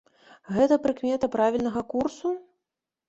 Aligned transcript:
Гэта 0.55 0.77
прыкмета 0.87 1.29
правільнага 1.35 1.81
курсу? 1.93 2.33